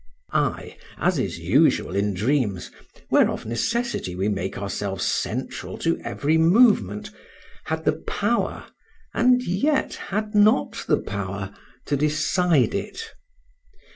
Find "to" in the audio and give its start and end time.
5.77-5.99, 11.85-11.95